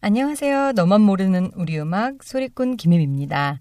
[0.00, 0.72] 안녕하세요.
[0.72, 3.58] 너만 모르는 우리 음악 소리꾼 김혜미입니다.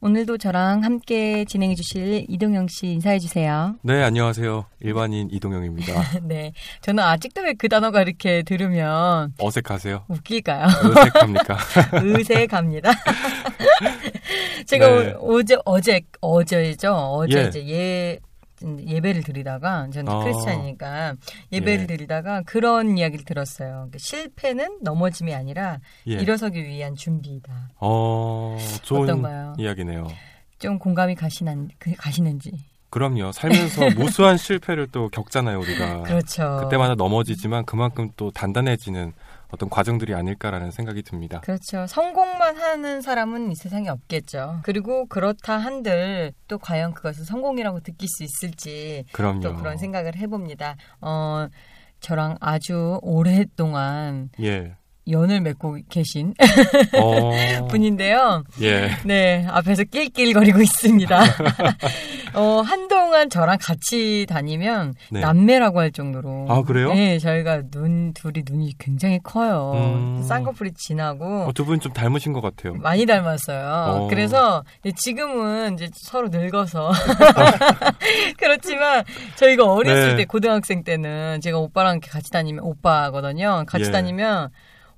[0.00, 3.76] 오늘도 저랑 함께 진행해 주실 이동영 씨 인사해 주세요.
[3.82, 4.66] 네, 안녕하세요.
[4.80, 5.92] 일반인 이동영입니다.
[6.26, 6.52] 네.
[6.82, 10.04] 저는 아직도 왜 그 단어가 이렇게 들으면 어색하세요?
[10.08, 10.66] 웃길까요?
[10.66, 11.56] 어색합니까?
[12.02, 12.90] 의색합니다.
[14.66, 15.14] 제가 네.
[15.18, 16.92] 오, 어제 어제 어제죠.
[16.92, 17.48] 어제 예.
[17.48, 18.18] 이제 예
[18.86, 20.18] 예배를 드리다가 저는 아.
[20.24, 21.14] 크리스찬이니까
[21.52, 21.86] 예배를 예.
[21.86, 23.68] 드리다가 그런 이야기를 들었어요.
[23.70, 25.78] 그러니까 실패는 넘어짐이 아니라
[26.08, 26.12] 예.
[26.14, 27.70] 일어서기 위한 준비이다.
[27.80, 29.54] 어, 좋은 어떤가요?
[29.58, 30.08] 이야기네요.
[30.58, 32.52] 좀 공감이 가시는 그- 가시는지.
[32.90, 33.32] 그럼요.
[33.32, 36.02] 살면서 무수한 실패를 또 겪잖아요, 우리가.
[36.02, 36.60] 그렇죠.
[36.62, 39.12] 그때마다 넘어지지만 그만큼 또 단단해지는
[39.50, 41.40] 어떤 과정들이 아닐까라는 생각이 듭니다.
[41.40, 41.86] 그렇죠.
[41.86, 44.60] 성공만 하는 사람은 이 세상에 없겠죠.
[44.62, 49.40] 그리고 그렇다 한들 또 과연 그것을 성공이라고 느낄 수 있을지 그럼요.
[49.40, 50.76] 또 그런 생각을 해봅니다.
[51.00, 51.48] 어,
[52.00, 54.76] 저랑 아주 오랫동안 예.
[55.08, 56.34] 연을 맺고 계신
[57.00, 57.30] 어.
[57.68, 58.42] 분인데요.
[58.62, 58.90] 예.
[59.04, 61.20] 네, 앞에서 낄낄거리고 있습니다.
[62.34, 62.85] 어, 한
[63.16, 65.20] 동안 저랑 같이 다니면 네.
[65.20, 66.46] 남매라고 할 정도로.
[66.50, 66.92] 아, 그래요?
[66.92, 69.72] 네, 저희가 눈, 둘이 눈이 굉장히 커요.
[69.74, 70.22] 음.
[70.22, 71.46] 쌍꺼풀이 진하고.
[71.46, 72.74] 어, 두분 좀 닮으신 것 같아요.
[72.74, 74.02] 많이 닮았어요.
[74.02, 74.08] 어.
[74.08, 74.62] 그래서
[74.96, 76.92] 지금은 이제 서로 늙어서
[78.36, 79.02] 그렇지만
[79.36, 80.16] 저희가 어렸을 네.
[80.16, 83.64] 때 고등학생 때는 제가 오빠랑 같이 다니면 오빠거든요.
[83.66, 83.90] 같이 예.
[83.90, 84.50] 다니면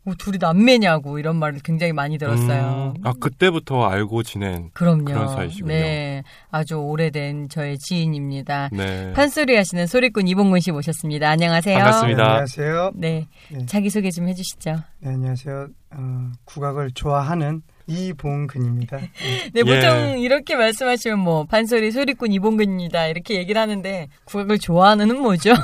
[0.09, 2.95] 어, 둘이 남매냐고 이런 말을 굉장히 많이 들었어요.
[2.97, 4.71] 음, 아, 그때부터 알고 지낸.
[4.73, 5.05] 그럼요.
[5.05, 5.73] 그런 사이시군요.
[5.73, 8.71] 네, 아주 오래된 저의 지인입니다.
[8.73, 9.13] 네.
[9.13, 11.29] 판소리 하시는 소리꾼 이봉근 씨 모셨습니다.
[11.31, 11.77] 안녕하세요.
[11.77, 12.23] 반갑습니다.
[12.23, 12.91] 네, 안녕하세요.
[12.95, 13.67] 네, 네.
[13.67, 14.77] 자기 소개 좀 해주시죠.
[15.01, 15.69] 네, 안녕하세요.
[15.93, 18.99] 어, 국악을 좋아하는 이봉근입니다.
[19.01, 19.51] 네.
[19.53, 19.65] 네, 예.
[19.65, 25.55] 보통 이렇게 말씀하시면 뭐 판소리 소리꾼 이봉근입니다 이렇게 얘기를 하는데 국악을 좋아하는은 뭐죠?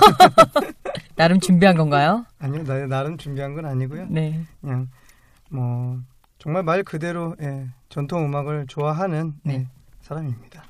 [1.14, 2.24] 나름 준비한 건가요?
[2.38, 4.06] 아니요, 나, 나름 준비한 건 아니고요.
[4.08, 4.88] 네, 그냥
[5.50, 5.98] 뭐
[6.38, 9.66] 정말 말 그대로 예, 전통 음악을 좋아하는 예, 네.
[10.00, 10.64] 사람입니다.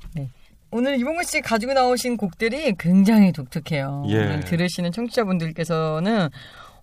[0.71, 4.03] 오늘 이봉근 씨 가지고 나오신 곡들이 굉장히 독특해요.
[4.09, 4.41] 예.
[4.41, 6.27] 들으시는 청취자분들께서는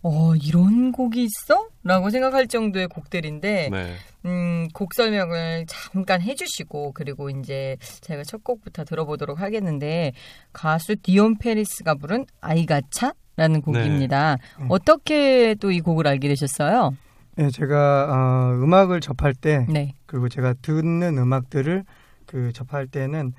[0.03, 1.69] 어 이런 곡이 있어?
[1.85, 3.95] 라고 생각할 정도의 곡들인데 네.
[4.25, 10.13] 음, 곡 설명을 잠깐 해주시고 그리고 이제 제가 첫 곡부터 들어보도록 하겠는데
[10.53, 14.37] 가수 디온 페리스가 부른 아이가차 라는 곡입니다.
[14.61, 14.67] 네.
[14.69, 16.95] 어떻게 또 이 곡을 알게 되셨어요?
[17.39, 21.85] 예, 제가 어, 음악을 접할 때 네, 그리고 제가 듣는 음악들을
[22.27, 23.33] 그 접할 때는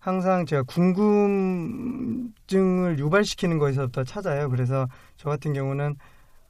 [0.00, 2.28] 항상 제가 궁금증을
[2.98, 4.48] 유발시키는 거에서부터 찾아요.
[4.50, 5.94] 그래서 저 같은 경우는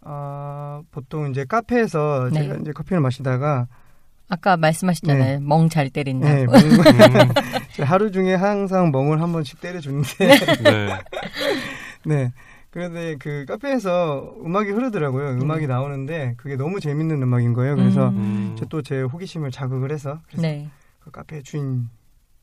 [0.03, 2.43] 어, 보통 이제 카페에서 네.
[2.43, 3.67] 제가 이제 커피를 마시다가
[4.29, 5.41] 아까 말씀하셨잖아요.
[5.41, 6.33] 멍잘 때린다고.
[6.33, 6.55] 네, 멍,
[7.75, 10.27] 제가 하루 중에 항상 멍을 한 번씩 때려주는데
[10.63, 10.89] 네.
[12.07, 12.33] 네.
[12.71, 15.31] 그런데 그 카페에서 음악이 흐르더라고요.
[15.43, 17.75] 음악이 나오는데 그게 너무 재밌는 음악인 거예요.
[17.75, 18.57] 그래서 음.
[18.69, 20.69] 또제 호기심을 자극을 해서 그래서 네,
[21.01, 21.89] 그 카페 주인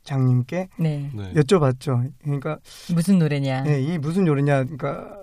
[0.07, 1.11] 장님께 네.
[1.13, 1.33] 네.
[1.33, 2.11] 여쭤봤죠.
[2.23, 2.57] 그러니까
[2.95, 3.63] 무슨 노래냐?
[3.63, 4.63] 네, 이 무슨 노래냐.
[4.63, 5.17] 그러니까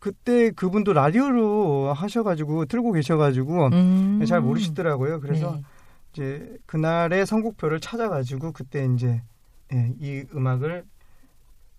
[0.00, 4.24] 그때 그분도 라디오로 하셔가지고 틀고 계셔가지고 음.
[4.26, 5.20] 잘 모르시더라고요.
[5.20, 5.62] 그래서 네.
[6.12, 9.22] 이제 그날의 선곡표를 찾아가지고 그때 이제
[9.72, 10.84] 예, 이 음악을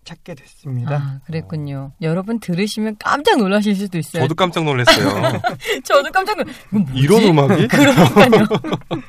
[0.04, 0.94] 찾게 됐습니다.
[0.96, 1.92] 아, 그랬군요.
[2.00, 4.22] 여러분 들으시면 깜짝 놀라실 수도 있어요.
[4.24, 5.40] 저도 깜짝 놀랐어요.
[5.84, 6.46] 저도 깜짝 놀.
[6.94, 7.68] 이런 음악이?
[7.68, 8.46] 그러니까요.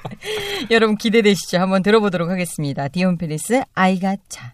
[0.71, 1.57] 여러분 기대되시죠?
[1.59, 2.87] 한번 들어보도록 하겠습니다.
[2.87, 4.53] 디온 페리스 아이가 차.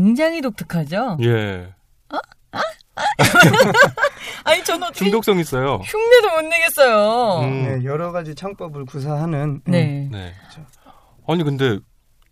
[0.00, 1.16] 굉장히 독특하죠?
[1.22, 1.68] 예.
[4.44, 5.80] 아니, 저는 어떻게 중독성 있어요.
[5.84, 7.40] 흉내도 못 내겠어요.
[7.40, 7.62] 음.
[7.64, 10.08] 네, 여러 가지 창법을 구사하는 음, 네.
[10.12, 10.32] 네.
[11.28, 11.78] 아니 근데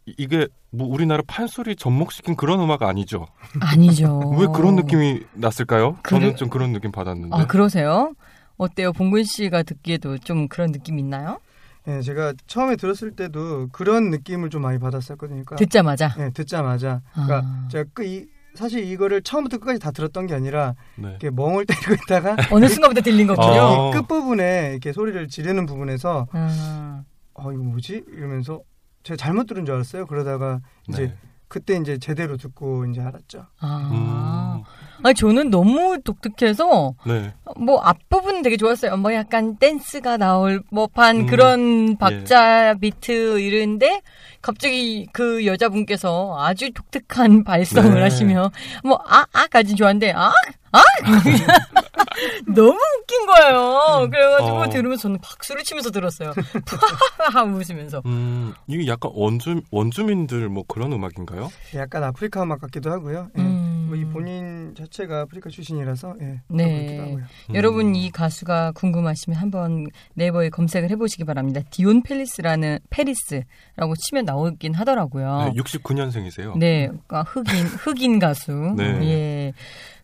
[0.06, 3.26] 이- 이게 뭐 우리나라 판소리 접목시킨 그런 음악 아니죠?
[3.60, 4.20] 아니죠.
[4.38, 5.96] 왜 그런 느낌이 났을까요?
[6.02, 7.34] 그래- 저는 좀 그런 느낌 받았는데.
[7.36, 8.12] 아, 그러세요?
[8.56, 8.92] 어때요?
[8.92, 11.38] 봉근 씨가 듣기에도 좀 그런 느낌 있나요?
[11.86, 15.44] 네, 제가 처음에 들었을 때도 그런 느낌을 좀 많이 받았었거든요.
[15.44, 16.14] 그러니까, 듣자마자.
[16.16, 17.02] 네, 듣자마자.
[17.12, 17.68] 그러니까 아.
[17.70, 21.10] 제가 그 이, 사실 이거를 처음부터 끝까지 다 들었던 게 아니라 네.
[21.10, 23.60] 이렇게 멍을 때리고 있다가 어느 순간부터 들린 거군요.
[23.60, 23.88] 아.
[23.90, 27.02] 이 끝부분에 이렇게 소리를 지르는 부분에서 아.
[27.34, 28.62] 어 이거 뭐지 이러면서
[29.02, 30.06] 제가 잘못 들은 줄 알았어요.
[30.06, 31.18] 그러다가 이제 네.
[31.54, 33.46] 그때 이제 제대로 듣고 이제 알았죠.
[33.60, 33.88] 아.
[33.92, 34.64] 음.
[35.04, 37.32] 아니, 저는 너무 독특해서, 네.
[37.56, 38.96] 뭐, 앞부분 되게 좋았어요.
[38.96, 41.26] 뭐, 약간 댄스가 나올 법한 음.
[41.26, 44.00] 그런 박자, 비트 이런데,
[44.44, 48.00] 갑자기 그 여자분께서 아주 독특한 발성을 네.
[48.02, 48.50] 하시며,
[48.84, 50.30] 뭐, 아, 아까지 좋았는데, 아,
[50.72, 50.82] 아!
[52.46, 54.08] 너무 웃긴 거예요.
[54.10, 54.68] 그래가지고 어.
[54.68, 56.32] 들으면서 저는 박수를 치면서 들었어요.
[56.66, 58.02] 푸하하하 웃으면서.
[58.04, 61.50] 음, 이게 약간 원주 원주민들 뭐 그런 음악인가요?
[61.74, 63.30] 약간 아프리카 음악 같기도 하고요.
[63.38, 63.40] 예.
[63.40, 63.63] 음.
[63.94, 66.40] 뭐 이 본인 자체가 아프리카 출신이라서 예.
[66.48, 66.98] 네.
[66.98, 67.24] 음.
[67.54, 71.60] 여러분 이 가수가 궁금하시면 한번 네이버에 검색을 해보시기 바랍니다.
[71.70, 75.52] 디온 페리스라는 페리스라고 치면 나오긴 하더라고요.
[75.54, 76.58] 네, 69년생이세요.
[76.58, 77.44] 네, 그러니까 흑인
[77.78, 78.74] 흑인 가수.
[78.76, 78.84] 네.
[79.04, 79.52] 예.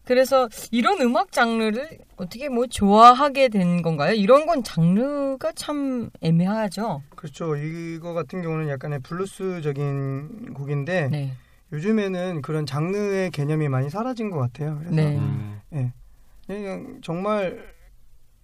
[0.04, 4.12] 그래서 이런 음악 장르를 어떻게 뭐 좋아하게 된 건가요?
[4.14, 7.02] 이런 건 장르가 참 애매하죠.
[7.14, 7.54] 그렇죠.
[7.54, 11.32] 이거 같은 경우는 약간의 블루스적인 곡인데 네.
[11.72, 14.76] 요즘에는 그런 장르의 개념이 많이 사라진 것 같아요.
[14.78, 15.16] 그래서 네.
[15.16, 15.92] 음,
[16.46, 17.72] 그냥 정말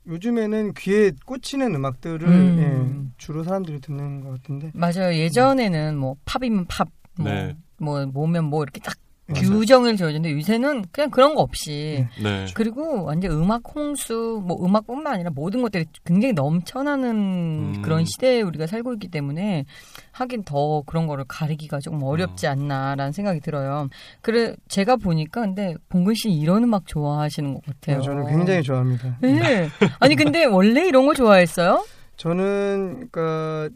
[0.07, 2.59] 요즘에는 귀에 꽂히는 음악들을 음.
[2.59, 5.13] 예, 주로 사람들이 듣는 것 같은데 맞아요.
[5.15, 7.57] 예전에는 뭐 팝이면 팝, 뭐, 네.
[7.79, 8.97] 뭐 뭐면 뭐 이렇게 딱.
[9.35, 12.47] 규정을 지어줬는데 요새는 그냥 그런 거 없이 네.
[12.55, 17.83] 그리고 완전 음악 홍수, 뭐 음악뿐만 아니라 모든 것들이 굉장히 넘쳐나는 음.
[17.83, 19.65] 그런 시대에 우리가 살고 있기 때문에
[20.13, 23.89] 하긴 더 그런 거를 가리기가 조금 어렵지 않나라는 생각이 들어요.
[24.21, 27.99] 그래 제가 보니까 근데 봉근 씨 이런 음악 좋아하시는 것 같아요.
[27.99, 29.19] 네, 저는 굉장히 좋아합니다.
[29.21, 29.69] 네.
[29.99, 31.85] 아니 근데 원래 이런 거 좋아했어요?
[32.17, 33.71] 저는 그러니까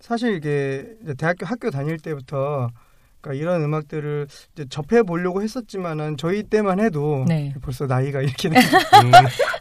[0.00, 2.68] 사실 이게 대학교 학교 다닐 때부터
[3.22, 7.54] 그러니까 이런 음악들을 이제 접해 보려고 했었지만은 저희 때만 해도 네.
[7.62, 8.56] 벌써 나이가 이렇게 돼.
[8.58, 9.12] 음,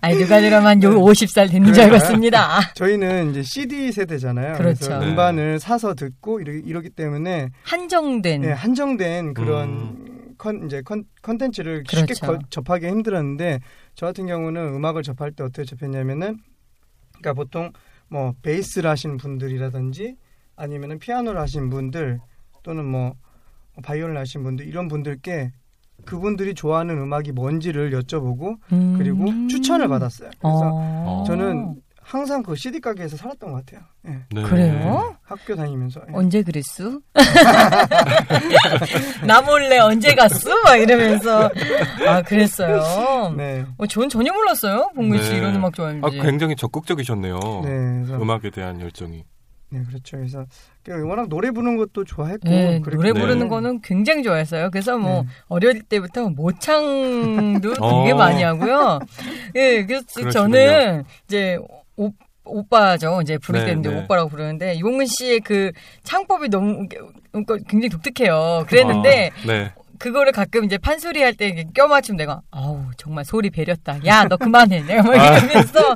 [0.01, 1.83] 아이 누가 들어만 요 50살 됐는 줄.
[1.83, 2.73] 알겠습니다.
[2.73, 4.57] 저희는 이제 CD 세대잖아요.
[4.57, 4.85] 그렇죠.
[4.89, 5.07] 래서 네.
[5.07, 10.33] 음반을 사서 듣고 이러, 이러 기 때문에 한정된 예, 한정된 그런 음.
[10.39, 12.25] 컨 이제 컨, 컨텐츠를 쉽게 그렇죠.
[12.25, 13.59] 거- 접하기 힘들었는데
[13.93, 16.39] 저 같은 경우는 음악을 접할 때 어떻게 접했냐면은
[17.19, 17.71] 그러니까 보통
[18.07, 20.15] 뭐 베이스를 하시는 분들이라든지
[20.55, 22.19] 아니면은 피아노를 하신 분들
[22.63, 23.13] 또는 뭐
[23.81, 25.51] 바이올린 하신 분들 이런 분들께
[26.05, 28.95] 그분들이 좋아하는 음악이 뭔지를 여쭤보고 음.
[28.97, 30.29] 그리고 추천을 받았어요.
[30.39, 31.23] 그래서 어.
[31.27, 33.85] 저는 항상 그 CD 가게에서 살았던 것 같아요.
[34.07, 34.41] 예, 네.
[34.41, 35.15] 그래요?
[35.21, 36.13] 학교 다니면서 예.
[36.13, 36.99] 언제 그랬어?
[39.25, 40.49] 나 몰래 언제 갔어?
[40.63, 41.49] 막 이러면서
[42.07, 43.33] 아 그랬어요.
[43.37, 44.89] 네, 어, 전 전혀 몰랐어요.
[44.95, 45.37] 봉근 씨 네.
[45.37, 46.19] 이런 음악 아, 좋아하는지.
[46.19, 47.39] 굉장히 적극적이셨네요.
[47.63, 49.23] 네, 그래서 음악에 대한 열정이.
[49.73, 50.17] 네, 그렇죠.
[50.17, 50.45] 그래서
[50.83, 53.19] 그 워낙 노래 부르는 것도 좋아했고 네, 노래 네.
[53.19, 54.69] 부르는 때문에 거는 굉장히 좋아했어요.
[54.69, 55.27] 그래서 뭐 네.
[55.47, 58.03] 어릴 때부터 모창도 어.
[58.03, 58.99] 되게 많이 하고요.
[59.55, 60.31] 예, 그래서 그러시군요.
[60.31, 61.57] 저는 이제
[61.95, 62.11] 오,
[62.43, 63.19] 오빠죠.
[63.21, 64.01] 이제 부를 네, 때는 이제 네.
[64.03, 65.71] 오빠라고 부르는데 용은 씨의 그
[66.03, 66.87] 창법이 너무
[67.69, 68.65] 굉장히 독특해요.
[68.67, 69.71] 그랬는데 아, 네.
[69.99, 73.99] 그거를 가끔 이제 판소리 할 때 껴맞추면 내가 아우 정말 소리 배렸다.
[74.05, 74.81] 야 너 그만해.
[74.81, 75.37] 내가 막 아.
[75.37, 75.95] 이러면서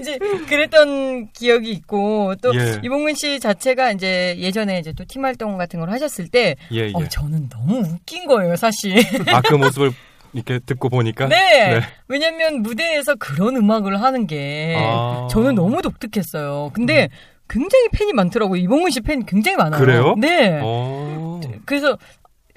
[0.00, 2.80] 이제 그랬던 기억이 있고 또 예.
[2.82, 6.92] 이봉근 씨 자체가 이제 예전에 이제 또 팀 활동 같은 걸 하셨을 때 예, 예.
[6.94, 8.96] 어, 저는 너무 웃긴 거예요, 사실.
[9.32, 9.92] 아, 그 모습을
[10.32, 11.28] 이렇게 듣고 보니까.
[11.28, 11.80] 네.
[12.08, 15.28] 왜냐면 무대에서 그런 음악을 하는 게 아.
[15.30, 16.70] 저는 너무 독특했어요.
[16.74, 17.08] 근데
[17.48, 18.60] 굉장히 팬이 많더라고요.
[18.60, 19.80] 이봉근 씨 팬 굉장히 많아요.
[19.80, 20.14] 그래요?
[20.18, 20.60] 네.
[20.62, 21.40] 어.
[21.64, 21.96] 그래서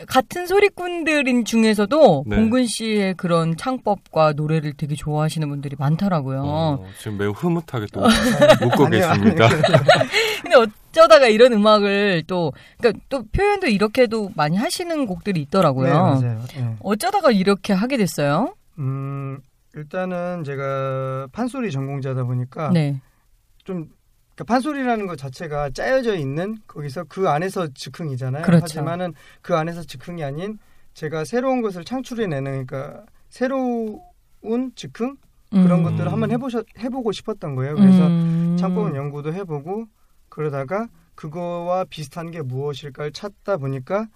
[0.07, 2.35] 같은 소리꾼들인 중에서도 네.
[2.35, 6.43] 봉근 씨의 그런 창법과 노래를 되게 좋아하시는 분들이 많더라고요.
[6.45, 8.01] 어, 지금 매우 흐뭇하게 또
[8.65, 9.45] 웃고 아니요, 계십니다.
[9.45, 9.61] 아니요.
[10.41, 15.87] 근데 어쩌다가 이런 음악을 또, 그러니까 또 표현도 이렇게도 많이 하시는 곡들이 있더라고요.
[16.21, 16.41] 네, 맞아요.
[16.55, 16.75] 네.
[16.81, 18.55] 어쩌다가 이렇게 하게 됐어요?
[18.77, 19.39] 음,
[19.75, 23.01] 일단은 제가 판소리 전공자다 보니까 네.
[23.63, 23.89] 좀
[24.39, 28.43] 그러니까 판소리라는 것 자체가 짜여져 있는 거기서 그 안에서 즉흥이잖아요.
[28.43, 28.63] 그렇죠.
[28.63, 30.57] 하지만은 그 안에서 즉흥이 아닌
[30.93, 35.17] 제가 새로운 것을 창출해내는 그러니까 새로운 즉흥
[35.51, 35.83] 그런 음.
[35.83, 37.75] 것들을 한번 해보셔 해보고 싶었던 거예요.
[37.75, 38.55] 그래서 음.
[38.57, 39.87] 창법은 연구도 해보고
[40.29, 44.07] 그러다가 그거와 비슷한 게 무엇일까를 찾다 보니까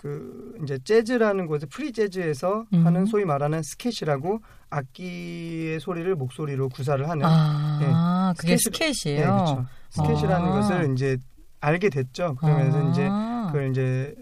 [0.00, 2.86] 그 이제 재즈라는 곳에 프리 재즈에서 음.
[2.86, 9.20] 하는 소위 말하는 스캣이라고 악기의 소리를 목소리로 구사를 하는 아, 그게 스케치- 스케치예요.
[9.20, 9.66] 네, 그렇죠.
[9.90, 10.52] 스케치라는 아.
[10.52, 11.18] 것을 이제
[11.60, 12.34] 알게 됐죠.
[12.36, 13.48] 그러면서 이제 아.
[13.52, 14.14] 그걸 이제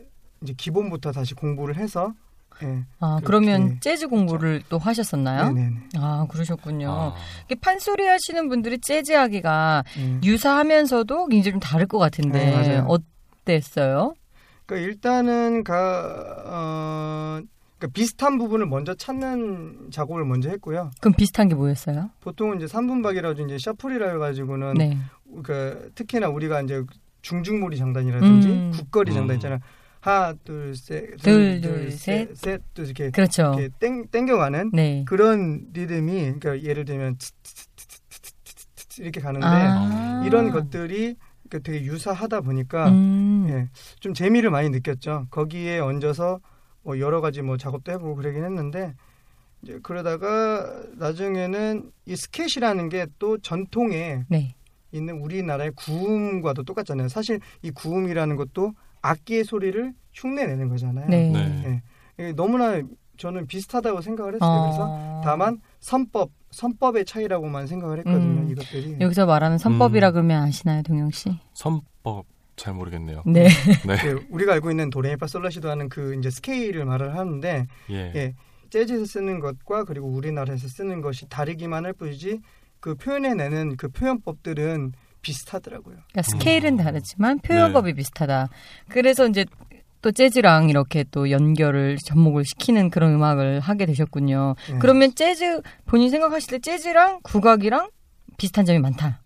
[0.43, 2.13] 이제 기본부터 다시 공부를 해서
[2.65, 2.83] 예.
[2.99, 5.53] 아, 그러면 재즈 공부를 또 하셨었나요?
[5.53, 5.77] 네네네.
[5.99, 6.91] 아, 그러셨군요.
[6.91, 7.15] 아,
[7.45, 10.21] 이게 판소리 하시는 분들이 재즈 하기가 예.
[10.25, 12.89] 유사하면서도 굉장히 좀 다를 것 같은데 네, 맞아요.
[12.89, 14.15] 어땠어요?
[14.69, 17.41] 그러니까 일단은 가 어,
[17.79, 20.91] 그러니까 비슷한 부분을 먼저 찾는 작업을 먼저 했고요.
[21.01, 22.11] 그럼 비슷한 게 뭐였어요?
[22.21, 24.99] 보통은 이제 3분박이라고 이제 셔플이라 해가지고는 네.
[25.43, 26.85] 그 특히나 우리가 이제
[27.23, 28.71] 중중무리 장단이라든지 음.
[28.75, 29.37] 국거리 장단 음.
[29.37, 29.59] 있잖아.
[30.01, 32.37] 하나 둘셋 둘, 둘, 셋.
[32.37, 33.55] 셋또 이렇게 그렇죠.
[33.59, 35.05] 이렇게 땡 땡겨가는 네.
[35.07, 37.17] 그런 리듬이 그러니까 예를 들면
[38.99, 40.23] 이렇게 가는데 아.
[40.27, 43.47] 이런 것들이 그 되게 유사하다 보니까 음.
[43.49, 43.69] 예,
[44.01, 45.27] 좀 재미를 많이 느꼈죠.
[45.31, 46.41] 거기에 얹어서
[46.83, 48.95] 뭐 여러 가지 뭐 작업도 해보고 그러긴 했는데
[49.63, 54.55] 이제 그러다가 나중에는 이 스케치라는 게 또 전통에 네.
[54.93, 57.09] 있는 우리나라의 구음과도 똑같잖아요.
[57.09, 61.09] 사실 이 구음이라는 것도 악기의 소리를 흉내내는 거잖아요.
[61.09, 61.31] 네.
[61.31, 61.83] 네.
[62.19, 62.81] 이게 너무나
[63.17, 64.63] 저는 비슷하다고 생각을 했어요.
[64.63, 65.21] 그래서 어.
[65.25, 68.41] 다만 선법 선법의 차이라고만 생각을 했거든요.
[68.41, 68.51] 음.
[68.51, 70.13] 이것들이 여기서 말하는 선법이라 음.
[70.13, 71.31] 그러면 아시나요, 동영 씨?
[71.53, 73.23] 선법 잘 모르겠네요.
[73.27, 73.49] 네.
[73.87, 73.97] 네.
[74.05, 78.13] 예, 우리가 알고 있는 도레미파 솔라시도 하는 그 이제 스케일을 말을 하는데 예.
[78.15, 78.35] 예,
[78.71, 82.41] 재즈에서 쓰는 것과 그리고 우리나라에서 쓰는 것이 다르기만 할 뿐이지
[82.81, 85.97] 그 표현해내는 그 표현법들은 비슷하더라고요.
[86.11, 86.77] 그러니까 스케일은 음.
[86.85, 88.49] 다르지만 표현법이 비슷하다.
[88.89, 89.45] 그래서 이제
[90.01, 94.55] 또 재즈랑 이렇게 또 연결을 접목을 시키는 그런 음악을 하게 되셨군요.
[94.73, 94.79] 예.
[94.79, 97.91] 그러면 재즈 본인 생각하실 때 재즈랑 국악이랑
[98.37, 99.23] 비슷한 점이 많다.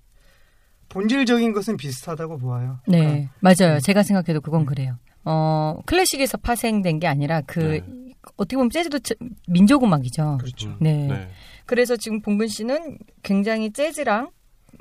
[0.89, 2.79] 본질적인 것은 비슷하다고 보아요.
[2.87, 3.75] 네, 맞아요.
[3.75, 3.81] 네.
[3.81, 4.99] 제가 생각해도 그건 그래요.
[5.25, 7.83] 어, 클래식에서 파생된 게 아니라 그 네.
[8.37, 9.15] 어떻게 보면 재즈도 저-
[9.49, 10.39] 민족 음악이죠.
[10.41, 10.69] 그렇죠.
[10.69, 11.07] 음, 네.
[11.07, 11.29] 네.
[11.67, 14.31] 그래서 지금 봉근 씨는 굉장히 재즈랑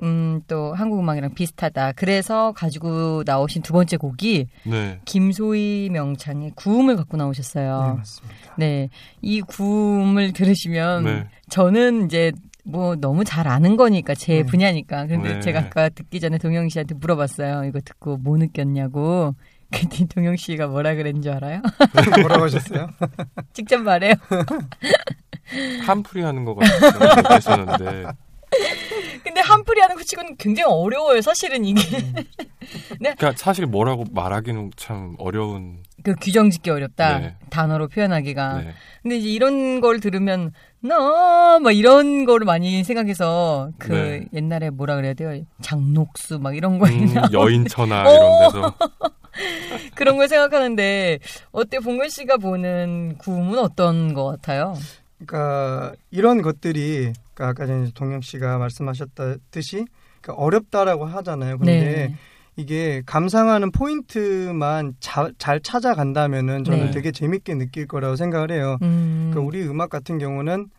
[0.03, 1.93] 음, 또 한국 음악이랑 비슷하다.
[1.93, 4.99] 그래서 가지고 나오신 두 번째 곡이 네.
[5.05, 7.95] 김소희 명창의 구음을 갖고 네, 나오셨어요.
[7.97, 8.55] 맞습니다.
[8.57, 8.89] 네.
[9.21, 11.27] 이 구음을 들으시면 네.
[11.49, 12.31] 저는 이제
[12.63, 14.43] 뭐 너무 잘 아는 거니까 제 네.
[14.43, 15.07] 분야니까.
[15.07, 15.39] 근데 네.
[15.39, 17.65] 제가 아까 듣기 전에 동영 씨한테 물어봤어요.
[17.65, 19.35] 이거 듣고 뭐 느꼈냐고.
[19.71, 21.61] 그랬더니 동영 씨가 뭐라 그랬는 줄 알아요?
[22.19, 22.89] 뭐라고 하셨어요?
[23.53, 24.13] 직접 말해요.
[25.85, 28.05] 한풀이 하는 것 같다고 했었는데
[29.23, 31.21] 근데 한풀이 하는 거 치고는 굉장히 어려워요.
[31.21, 31.81] 사실은 이게.
[32.97, 37.19] 그러니까 사실 뭐라고 말하기는 참 어려운 그 규정 짓기 어렵다.
[37.19, 37.35] 네.
[37.49, 38.61] 단어로 표현하기가.
[38.61, 38.73] 네.
[39.01, 44.25] 근데 이제 이런 걸 들으면 너막 이런 거를 많이 생각해서 그 네.
[44.33, 45.43] 옛날에 뭐라 그래야 돼요?
[45.61, 47.29] 장녹수 막 이런 거 음, 있나?
[47.31, 48.13] 여인천하 어.
[48.13, 48.75] 이런 데서
[49.95, 51.19] 그런 걸 생각하는데
[51.51, 54.75] 어때 봉근 씨가 보는 구음은 어떤 것 같아요?
[55.25, 59.85] 그러니까 이런 것들이 그러니까 아까 전에 동영 씨가 말씀하셨듯이
[60.21, 61.57] 그러니까 어렵다라고 하잖아요.
[61.57, 62.15] 근데 네.
[62.55, 66.91] 이게 감상하는 포인트만 자, 잘 찾아간다면은 저는 네.
[66.91, 68.77] 되게 재밌게 느낄 거라고 생각을 해요.
[68.81, 69.29] 음.
[69.31, 70.69] 그러니까 우리 음악 같은 경우는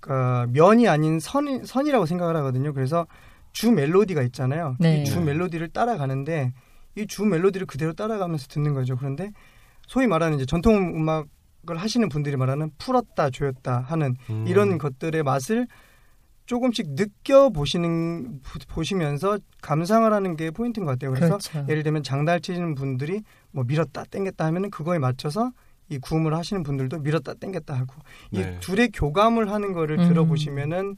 [0.00, 2.72] 그러니까 면이 아닌 선이, 선이라고 생각을 하거든요.
[2.72, 3.06] 그래서
[3.52, 4.76] 주 멜로디가 있잖아요.
[4.78, 5.02] 네.
[5.02, 6.52] 이주 멜로디를 따라가는데
[6.96, 8.96] 이 주 멜로디를 그대로 따라가면서 듣는 거죠.
[8.96, 9.30] 그런데
[9.86, 11.26] 소위 말하는 이제 전통 음악
[11.70, 15.66] 을 하시는 분들이 말하는 풀었다 조였다 하는 음, 이런 것들의 맛을
[16.46, 21.10] 조금씩 느껴 보시는 보시면서 감상을 하는 게 포인트인 것 같아요.
[21.10, 21.66] 그래서 그렇죠.
[21.68, 25.50] 예를 들면 장달 치시는 분들이 뭐 밀었다 땡겼다 하면은 그거에 맞춰서
[25.90, 27.94] 이 구음을 하시는 분들도 밀었다 땡겼다 하고
[28.30, 28.58] 이 네.
[28.60, 30.08] 둘의 교감을 하는 거를 음.
[30.08, 30.96] 들어보시면은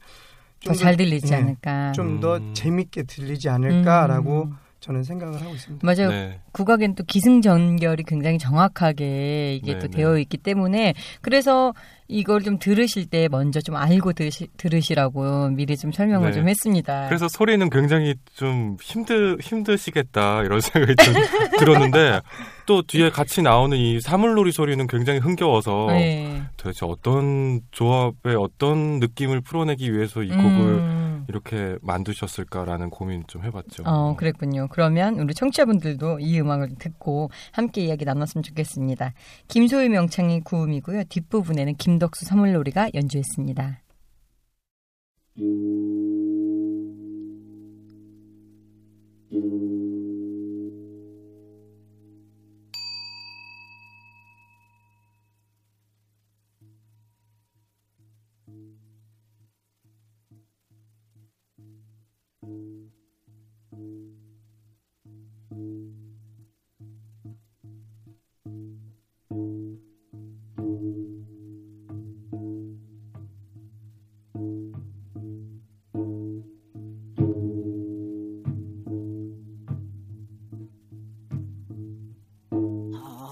[0.61, 1.91] 좀더잘 더- 들리지 예, 않을까.
[1.93, 2.53] 좀더 음.
[2.53, 4.51] 재밌게 들리지 않을까라고 음.
[4.81, 5.85] 저는 생각을 하고 있습니다.
[5.85, 6.09] 맞아요.
[6.09, 6.39] 네.
[6.53, 9.97] 국악엔 또 기승전결이 굉장히 정확하게 이게 네, 또 네.
[9.97, 11.73] 되어 있기 때문에 그래서
[12.07, 16.35] 이걸 좀 들으실 때 먼저 좀 알고 들으시, 들으시라고 미리 좀 설명을 네.
[16.35, 17.05] 좀 했습니다.
[17.07, 21.13] 그래서 소리는 굉장히 좀 힘드 힘드시겠다 이런 생각이 좀
[21.59, 22.21] 들었는데
[22.71, 26.41] 또 뒤에 같이 나오는 이 사물놀이 소리는 굉장히 흥겨워서 네.
[26.55, 31.25] 도대체 어떤 조합의 어떤 느낌을 풀어내기 위해서 이 곡을 음.
[31.27, 33.83] 이렇게 만드셨을까라는 고민 좀 해봤죠.
[33.85, 34.69] 어, 그랬군요.
[34.71, 39.11] 그러면 우리 청취자분들도 이 음악을 듣고 함께 이야기 나눴으면 좋겠습니다.
[39.49, 41.03] 김소희 명창의 구음이고요.
[41.09, 43.81] 뒷부분에는 김덕수 사물놀이가 연주했습니다.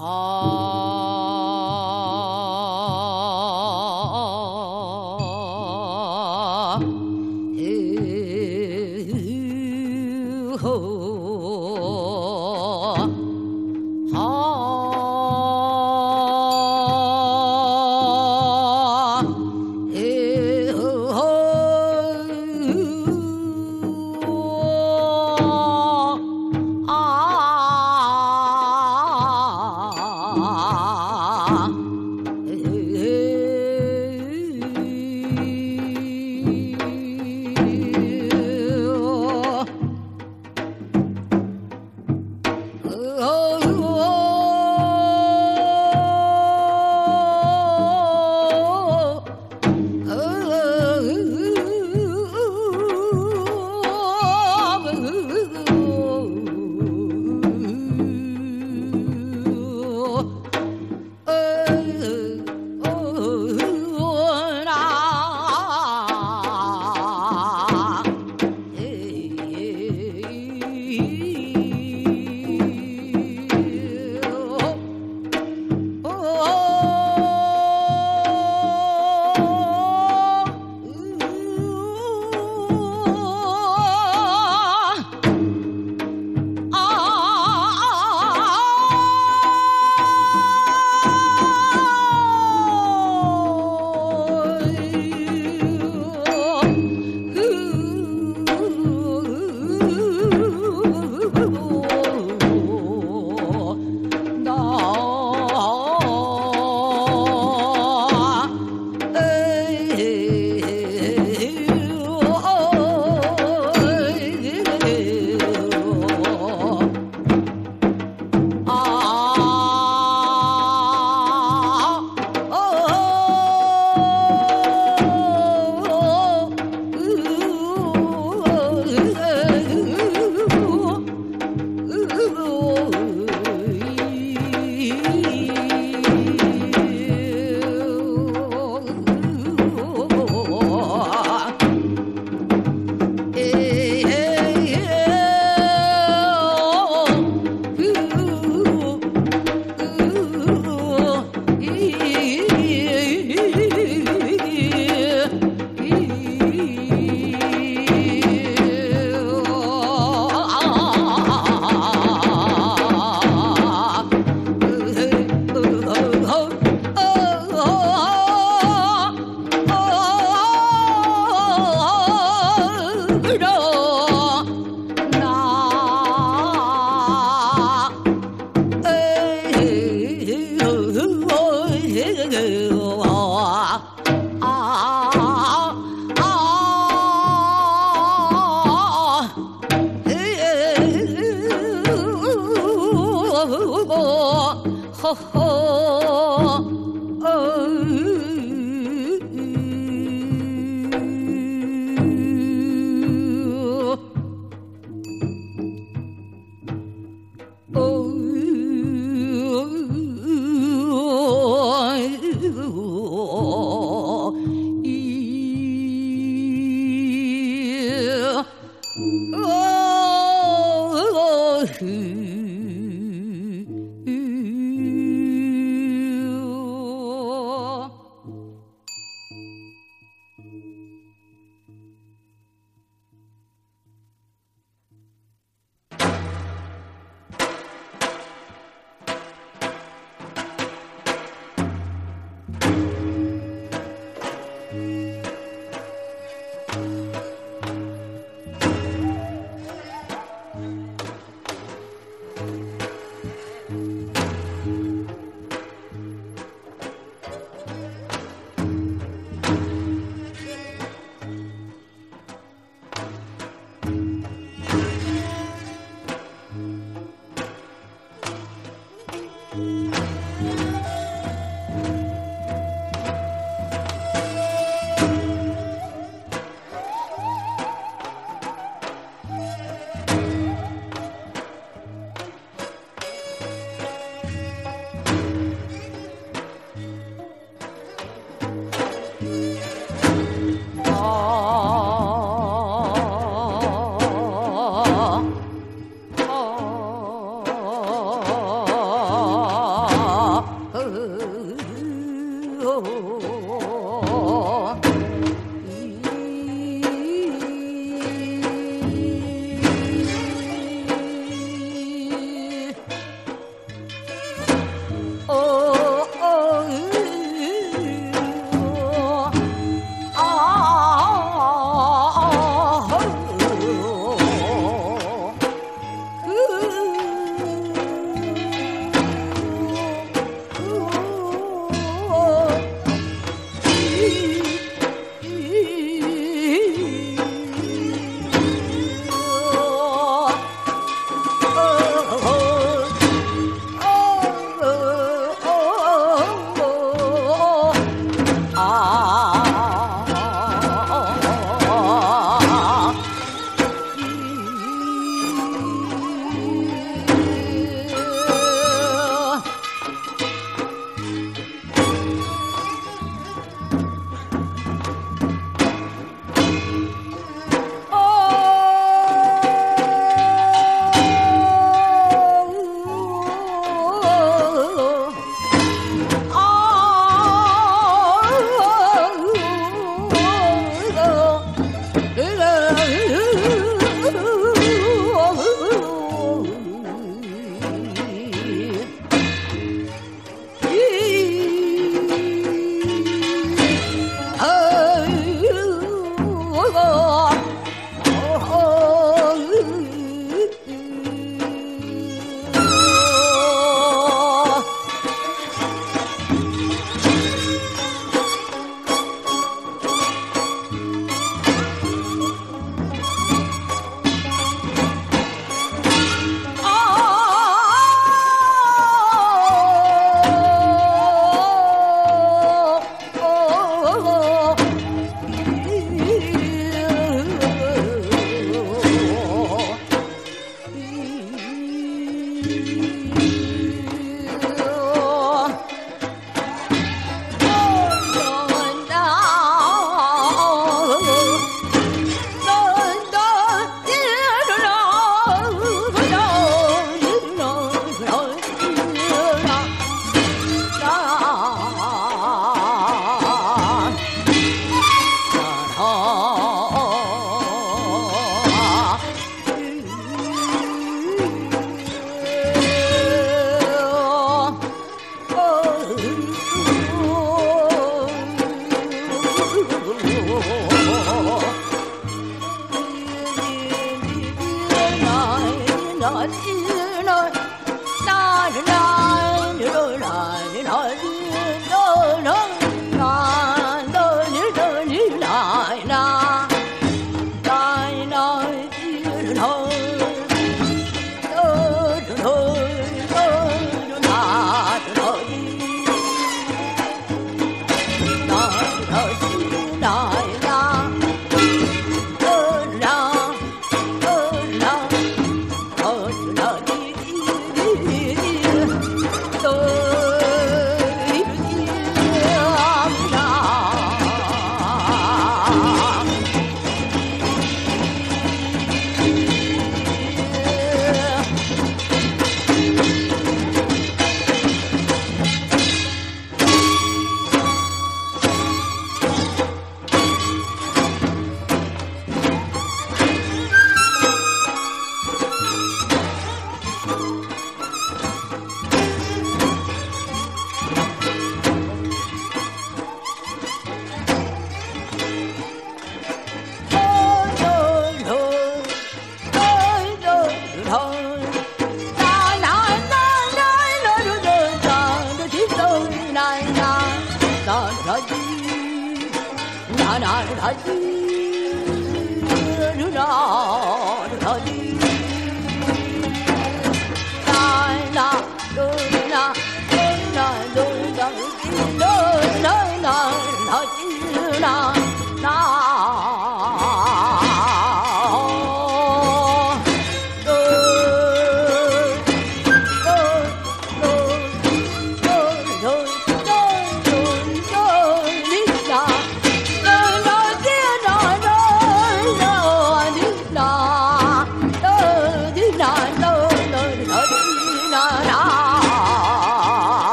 [0.00, 0.37] 아,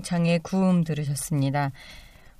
[0.00, 1.72] 김소희 명창의 구음 들으셨습니다.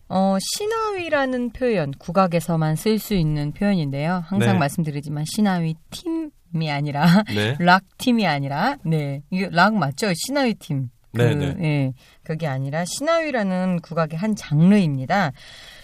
[0.09, 4.25] 어, 신하위라는 표현, 국악에서만 쓸 수 있는 표현인데요.
[4.27, 4.59] 항상 네.
[4.59, 7.57] 말씀드리지만 신하위 팀이 아니라 네.
[7.61, 10.13] 락 팀이 아니라 네 이게 락 맞죠?
[10.15, 10.91] 신하위 팀.
[11.15, 11.57] 그, 네, 네.
[11.65, 11.93] 예,
[12.23, 15.33] 그게 아니라 신하위라는 국악의 한 장르입니다.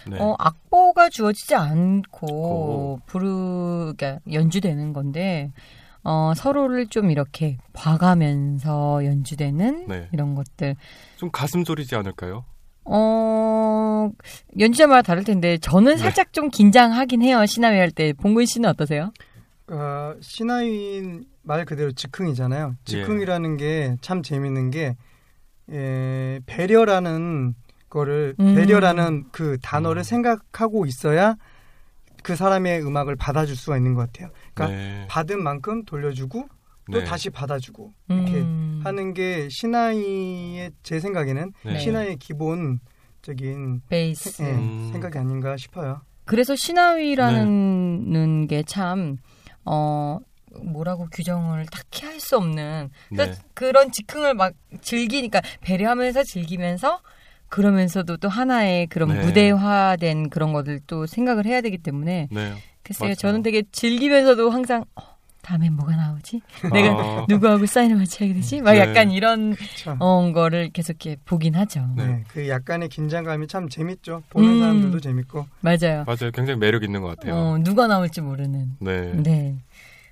[0.09, 0.17] 네.
[0.19, 2.99] 어, 악보가 주어지지 않고 고.
[3.05, 5.51] 부르, 그러니까 연주되는 건데,
[6.03, 10.09] 어, 서로를 좀 이렇게 봐가면서 연주되는 네.
[10.13, 10.75] 이런 것들.
[11.17, 12.45] 좀 가슴 졸이지 않을까요?
[12.85, 14.09] 어,
[14.57, 15.97] 연주자마다 다를 텐데, 저는 네.
[15.97, 17.45] 살짝 좀 긴장하긴 해요.
[17.45, 18.13] 신하위 할 때.
[18.13, 19.11] 봉근 씨는 어떠세요?
[19.69, 22.75] 어, 신하인 말 그대로 즉흥이잖아요.
[22.77, 22.83] 예.
[22.85, 24.95] 즉흥이라는 게참 재밌는 게
[25.71, 27.55] 예, 배려라는
[27.89, 28.55] 거를 음.
[28.55, 30.03] 배려라는 그 단어를 음.
[30.03, 31.35] 생각하고 있어야
[32.27, 34.31] 그 사람의 음악을 받아줄 수가 있는 것 같아요.
[34.53, 35.05] 그러니까 네.
[35.07, 36.45] 받은 만큼 돌려주고
[36.91, 37.05] 또 네.
[37.05, 38.81] 다시 받아주고 이렇게 음.
[38.83, 41.79] 하는 게 신하이의 제 생각에는 네.
[41.79, 44.43] 신하의 기본적인 베이스.
[44.43, 44.89] 예, 음.
[44.91, 46.01] 생각이 아닌가 싶어요.
[46.25, 48.47] 그래서 신하위라는 네.
[48.47, 49.15] 게 참,
[49.63, 50.19] 어,
[50.61, 53.47] 뭐라고 규정을 딱히 할 수 없는 그러니까 네.
[53.53, 54.51] 그런 즉흥을 막
[54.81, 56.99] 즐기니까 배려하면서 즐기면서
[57.49, 59.21] 그러면서도 또 하나의 그런 네.
[59.25, 62.53] 무대화된 그런 것들 또 생각을 해야 되기 때문에 네.
[62.83, 63.15] 글쎄요 맞아요.
[63.15, 65.01] 저는 되게 즐기면서도 항상 어,
[65.41, 66.41] 다음엔 뭐가 나오지
[66.73, 68.79] 내가 아, 누구하고 사인을 맞춰야 되지 막 네.
[68.79, 69.55] 약간 이런.
[69.99, 72.05] 어, 거를 계속 이렇게 보긴 하죠 네.
[72.05, 74.23] 네, 그 약간의 긴장감이 참 재밌죠.
[74.29, 74.59] 보는 음.
[74.59, 75.45] 사람들도 재밌고.
[75.61, 76.31] 맞아요 맞아요.
[76.33, 77.33] 굉장히 매력 있는 것 같아요.
[77.35, 79.13] 어, 누가 나올지 모르는 네.
[79.13, 79.55] 네.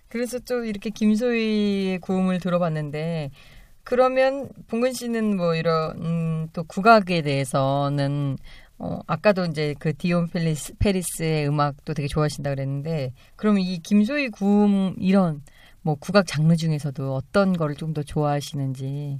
[0.08, 3.32] 그래서 또 이렇게 김소희의 구음을 들어봤는데
[3.86, 8.38] 그러면 봉근 씨는 뭐 이런 음, 또 국악에 대해서는
[8.78, 14.96] 어, 아까도 이제 그 디온 페리스, 페리스의 음악도 되게 좋아하신다 그랬는데 그러면 이 김소희 구음
[15.00, 15.44] 이런
[15.82, 19.20] 뭐 국악 장르 중에서도 어떤 거를 좀 더 좋아하시는지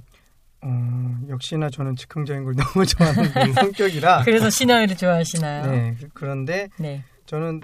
[0.62, 4.22] 어, 역시나 저는 즉흥적인 걸 너무 좋아하는 성격이라.
[4.24, 5.70] 그래서 시나위를 좋아하시나요?
[5.70, 7.02] 네, 그- 그런데 네.
[7.26, 7.60] 저는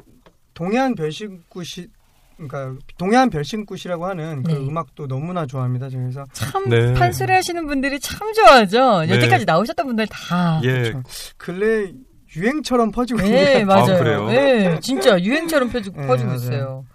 [0.55, 1.89] 동해안 별신굿이
[2.37, 4.57] 그러니까 동해안 별신굿이라고 하는 그 네.
[4.59, 5.89] 음악도 너무나 좋아합니다.
[5.89, 6.95] 저 그래서 참 네.
[6.95, 9.03] 판소리 하시는 분들이 참 좋아하죠.
[9.07, 9.15] 네.
[9.15, 10.61] 여태까지 나오셨던 분들 다.
[10.65, 10.73] 예.
[10.83, 11.03] 그렇죠.
[11.37, 11.93] 근래
[12.35, 13.95] 유행처럼 퍼지고 네, 있는 맞아요.
[13.95, 14.27] 아, 그래요?
[14.27, 16.35] 네, 진짜 유행처럼 네, 퍼지고 맞아요.
[16.35, 16.87] 있어요.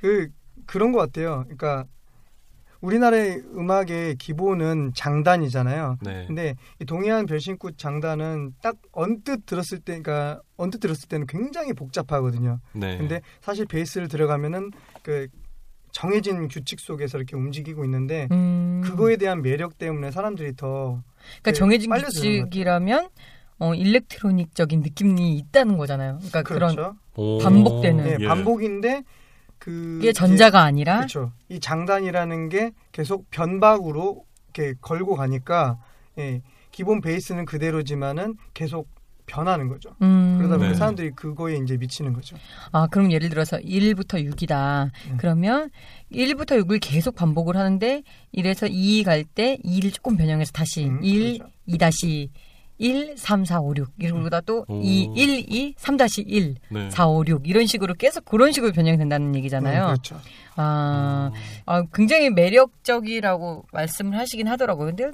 [0.00, 0.28] 그
[0.66, 1.44] 그런 것 같아요.
[1.44, 1.86] 그러니까
[2.82, 5.98] 우리나라의 음악의 기본은 장단이잖아요.
[6.02, 6.24] 네.
[6.26, 12.58] 근데 이 동해안 별신꽃 장단은 딱 언뜻 들었을 때, 그러니까 언뜻 들었을 때는 굉장히 복잡하거든요.
[12.74, 12.98] 네.
[12.98, 14.72] 근데 사실 베이스를 들어가면은
[15.02, 15.28] 그
[15.92, 18.82] 정해진 규칙 속에서 이렇게 움직이고 있는데 음.
[18.84, 21.02] 그거에 대한 매력 때문에 사람들이 더
[21.40, 23.08] 그러니까 네, 정해진 규칙이라면
[23.58, 26.16] 어, 일렉트로닉적인 느낌이 있다는 거잖아요.
[26.16, 26.96] 그러니까 그런 그렇죠.
[27.14, 28.04] 오, 반복되는.
[28.04, 28.26] 네, 예.
[28.26, 29.04] 반복인데
[29.62, 31.30] 그게 전자가 아니라 그렇죠.
[31.48, 35.78] 이 장단이라는 게 계속 변박으로 이렇게 걸고 가니까
[36.18, 36.42] 예,
[36.72, 38.88] 기본 베이스는 그대로지만은 계속
[39.26, 39.94] 변하는 거죠.
[40.02, 40.34] 음.
[40.38, 40.74] 그러다 보니 네.
[40.74, 42.36] 사람들이 그거에 이제 미치는 거죠.
[42.72, 44.90] 아, 그럼 예를 들어서 1부터 6이다.
[45.10, 45.16] 음.
[45.16, 45.70] 그러면
[46.10, 48.02] 1부터 6을 계속 반복을 하는데
[48.34, 51.52] 1에서 2 갈 때 2를 조금 변형해서 다시 음, 1, 그렇죠.
[51.66, 52.30] 2 다시
[52.82, 54.80] 1, 3, 4, 5, 6 이러다 또 오.
[54.82, 56.90] 2, 1, 2, 3 다시 1, 네.
[56.90, 59.86] 4, 5, 6 이런 식으로 계속 그런 식으로 변형이 된다는 네, 얘기잖아요.
[59.86, 60.20] 그렇죠.
[60.56, 61.30] 아,
[61.64, 64.94] 아, 굉장히 매력적이라고 말씀을 하시긴 하더라고요.
[64.94, 65.10] 근데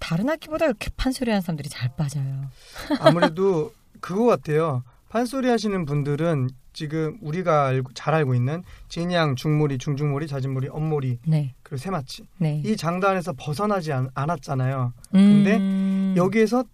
[0.00, 2.50] 다른 악기보다 이렇게 판소리하는 사람들이 잘 빠져요.
[2.98, 4.82] 아무래도 그거 같아요.
[5.08, 11.54] 판소리 하시는 분들은 지금 우리가 알고, 잘 알고 있는 진양, 중모리, 중중모리, 자진모리, 엄모리 네,
[11.62, 12.60] 그리고 세마치 네.
[12.64, 14.92] 이 장단에서 벗어나지 않, 않았잖아요.
[15.12, 16.64] 근데 여기에서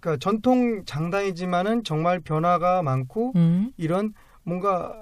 [0.00, 4.12] 그러니까 전통 장단이지만은 정말 변화가 많고 음, 이런
[4.44, 4.92] 뭔가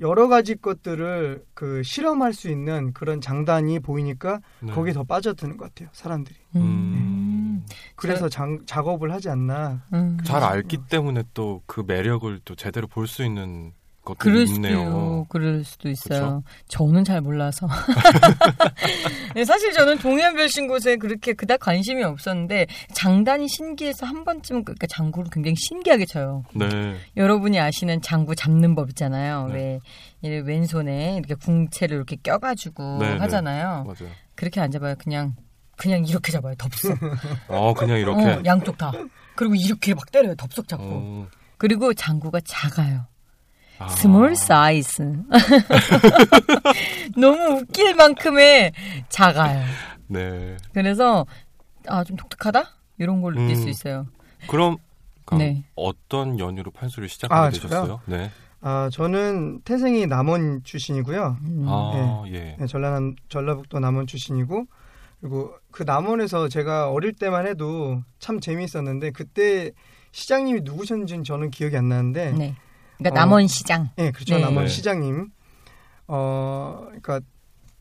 [0.00, 4.72] 여러 가지 것들을 그 실험할 수 있는 그런 장단이 보이니까 네.
[4.72, 6.34] 거기에 더 빠져드는 것 같아요 사람들이.
[6.56, 7.64] 음,
[7.94, 9.82] 그래서 장, 작업을 하지 않나.
[9.92, 10.18] 음.
[10.24, 13.72] 잘 알기 때문에 또 그 매력을 또 제대로 볼 수 있는
[14.04, 15.26] 것들이 그럴 수도 있네요.
[15.28, 16.42] 그럴 수도 있어요.
[16.68, 17.66] 저는 잘 몰라서.
[19.34, 24.86] 네, 사실 저는 동해안별 신 곳에 그렇게 그닥 관심이 없었는데 장단이 신기해서 한 번쯤 그러니까
[24.86, 26.44] 장구를 굉장히 신기하게 쳐요.
[26.54, 26.96] 네.
[27.16, 29.48] 여러분이 아시는 장구 잡는 법 있잖아요.
[29.48, 29.80] 네.
[30.22, 33.18] 왜 왼손에 이렇게 궁채를 이렇게 껴가지고 네, 네.
[33.18, 33.84] 하잖아요.
[33.84, 34.12] 맞아요.
[34.34, 34.94] 그렇게 안 잡아요.
[34.98, 35.34] 그냥
[35.76, 36.54] 그냥 이렇게 잡아요.
[36.56, 36.98] 덥석.
[37.48, 38.22] 어, 그냥 이렇게.
[38.22, 38.92] 어, 양쪽 다.
[39.34, 40.34] 그리고 이렇게 막 때려요.
[40.36, 40.84] 덥석 잡고.
[40.86, 41.26] 어,
[41.58, 43.06] 그리고 장구가 작아요.
[43.78, 43.88] 아.
[43.88, 45.02] small size.
[47.16, 48.72] 너무 웃길 만큼의
[49.08, 49.64] 작아요.
[50.06, 50.56] 네.
[50.72, 51.26] 그래서
[51.88, 52.64] 아 좀 독특하다
[52.98, 53.62] 이런 걸 느낄 음.
[53.62, 54.06] 수 있어요.
[54.46, 54.76] 그럼
[55.24, 55.64] 그럼 네.
[55.74, 58.00] 어떤 연유로 판소리를 시작하게 아, 되셨어요?
[58.06, 58.30] 네.
[58.60, 61.64] 아 저는 태생이 남원 출신이고요 음.
[61.68, 62.56] 아, 예.
[62.58, 62.98] 네, 전라
[63.28, 64.64] 전라북도 남원 출신이고
[65.20, 69.70] 그리고 그 남원에서 제가 어릴 때만 해도 참 재미있었는데 그때
[70.12, 72.54] 시장님이 누구셨는지는 저는 기억이 안 나는데 네.
[73.04, 73.90] 그러니까 어, 남원 시장.
[73.98, 74.36] 예, 그렇죠.
[74.36, 74.40] 네.
[74.40, 74.70] 남원 네.
[74.70, 75.28] 시장님.
[76.08, 77.20] 어, 그러니까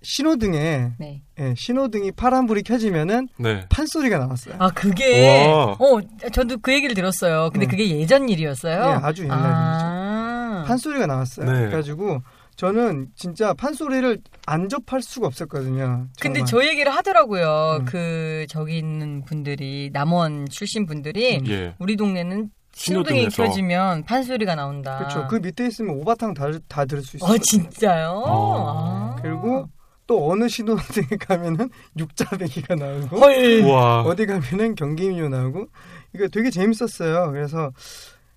[0.02, 1.22] 신호등에 네.
[1.40, 3.66] 예, 신호등이 파란불이 켜지면은 네.
[3.70, 4.56] 판소리가 나왔어요.
[4.60, 5.46] 아 그게.
[5.48, 6.00] 어
[6.34, 7.50] 저도 그 얘기를 들었어요.
[7.52, 7.72] 근데 네.
[7.72, 8.74] 그게 예전 일이었어요.
[8.76, 10.64] 예, 아주 옛날 아.
[10.68, 11.50] 판소리가 나왔어요.
[11.50, 11.60] 네.
[11.60, 12.22] 그래가지고
[12.58, 16.08] 저는 진짜 판소리를 안 접할 수가 없었거든요.
[16.20, 16.48] 근데 정말.
[16.48, 17.78] 저 얘기를 하더라고요.
[17.80, 17.86] 음.
[17.86, 21.48] 그 저기 있는 분들이 남원 출신 분들이 음.
[21.48, 21.76] 예.
[21.80, 23.44] 우리 동네는 신호등이 신호등에서.
[23.44, 24.98] 켜지면 판소리가 나온다.
[24.98, 25.28] 그렇죠.
[25.28, 27.32] 그 밑에 있으면 오바탕 다, 다 들을 수 있어요.
[27.32, 28.10] 어 진짜요?
[28.26, 28.66] 어.
[28.68, 29.16] 아.
[29.22, 29.70] 그리고
[30.08, 33.62] 또 어느 신호등에 가면은 육자배기가 나오고 헐.
[33.64, 34.02] 우와.
[34.02, 35.68] 어디 가면은 경기민요 나오고
[36.14, 37.32] 이거 되게 재밌었어요.
[37.32, 37.72] 그래서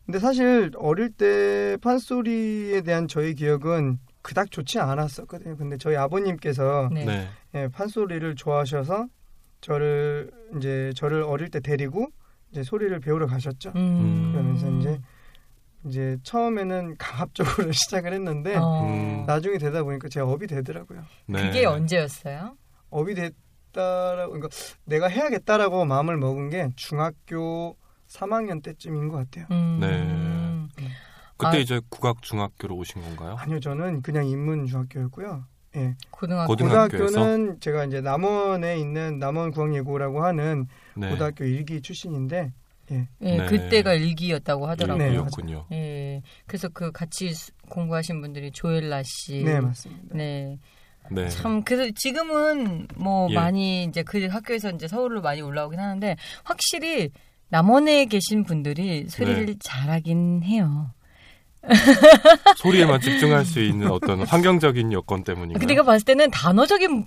[0.04, 5.56] 근데 사실 어릴 때 판소리에 대한 저의 기억은 그닥 좋지 않았었거든요.
[5.56, 7.04] 근데 저희 아버님께서 네.
[7.04, 7.28] 네.
[7.54, 9.06] 예, 판소리를 좋아하셔서
[9.60, 12.08] 저를 이제 저를 어릴 때 데리고
[12.50, 13.72] 이제 소리를 배우러 가셨죠.
[13.76, 14.32] 음.
[14.32, 15.00] 그러면서 이제
[15.84, 18.84] 이제 처음에는 강압적으로 시작을 했는데 어.
[18.86, 19.24] 음.
[19.26, 21.02] 나중에 되다 보니까 제가 업이 되더라고요.
[21.26, 21.46] 네.
[21.46, 22.56] 그게 언제였어요?
[22.90, 24.48] 업이 됐다라고 그러니까
[24.84, 27.76] 내가 해야겠다라고 마음을 먹은 게 중학교
[28.08, 29.46] 3학년 때쯤인 것 같아요.
[29.50, 29.78] 음.
[29.80, 30.86] 네.
[31.36, 31.60] 그때 아.
[31.60, 33.36] 이제 국악 중학교로 오신 건가요?
[33.38, 35.44] 아니요, 저는 그냥 인문 중학교였고요.
[35.76, 35.94] 예.
[36.10, 36.48] 고등학교.
[36.48, 40.66] 고등학교는 제가 이제 남원에 있는 남원 국악예고라고 하는
[40.96, 41.10] 네.
[41.10, 42.52] 고등학교 일기 출신인데
[42.92, 43.46] 예, 네.
[43.46, 45.02] 그때가 일기였다고 하더라고요.
[45.04, 45.66] 네, 일기였군요.
[45.72, 46.22] 예.
[46.46, 49.42] 그래서 그 같이 수- 공부하신 분들이 조엘라 씨.
[49.42, 50.14] 네, 맞습니다.
[50.16, 50.58] 네.
[51.10, 51.28] 네.
[51.28, 53.34] 참 그래서 지금은 뭐 예.
[53.34, 57.10] 많이 이제 그 학교에서 이제 서울로 많이 올라오긴 하는데 확실히
[57.48, 59.54] 남원에 계신 분들이 소리를 네.
[59.60, 60.90] 잘하긴 해요.
[62.58, 65.58] 소리에만 집중할 수 있는 어떤 환경적인 여건 때문인가요?
[65.58, 67.06] 근데 내가 봤을 때는 단어적인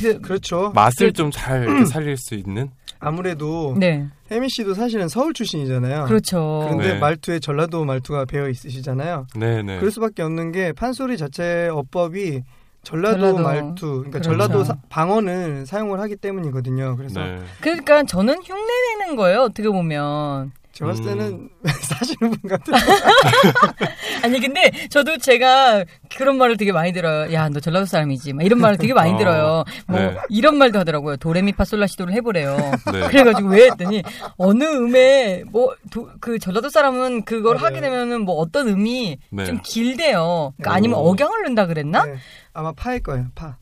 [0.00, 0.70] 그, 그렇죠.
[0.74, 2.70] 맛을 좀 잘 살릴 수 있는?
[3.00, 4.06] 아무래도 네.
[4.30, 6.04] 혜미 씨도 사실은 서울 출신이잖아요.
[6.06, 6.62] 그렇죠.
[6.64, 6.98] 그런데 네.
[6.98, 9.26] 말투에 전라도 말투가 배어 있으시잖아요.
[9.36, 9.76] 네 네.
[9.78, 12.42] 그럴 수밖에 없는 게 판소리 자체 어법이
[12.82, 13.42] 전라도, 전라도.
[13.42, 14.30] 말투, 그러니까 그렇죠.
[14.30, 16.96] 전라도 사- 방언을 사용을 하기 때문이거든요.
[16.96, 17.38] 그래서 네.
[17.60, 19.40] 그러니까 저는 흉내 내는 거예요.
[19.40, 21.08] 어떻게 보면 제가 봤을 음.
[21.08, 21.48] 때는
[21.82, 22.76] 사시는 분 같아요.
[24.22, 25.84] 아니 근데 저도 제가
[26.16, 27.32] 그런 말을 되게 많이 들어요.
[27.32, 28.32] 야 너 전라도 사람이지.
[28.32, 29.64] 막 이런 말을 되게 많이 어, 들어요.
[29.86, 30.16] 뭐 네.
[30.30, 31.16] 이런 말도 하더라고요.
[31.18, 32.56] 도레미파솔라시도를 해보래요.
[32.92, 33.06] 네.
[33.08, 34.02] 그래가지고 왜 했더니
[34.36, 35.74] 어느 음에 뭐
[36.20, 37.66] 그 전라도 사람은 그걸 맞아요.
[37.66, 39.44] 하게 되면은 뭐 어떤 음이 네.
[39.44, 40.54] 좀 길대요.
[40.56, 41.10] 그러니까 아니면 오.
[41.10, 42.04] 억양을 넣는다 그랬나?
[42.04, 42.16] 네,
[42.52, 43.26] 아마 파일 거예요.
[43.34, 43.56] 파.